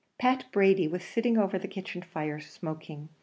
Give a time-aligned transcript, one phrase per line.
[0.17, 3.09] Pat Brady was sitting over the kitchen fire, smoking.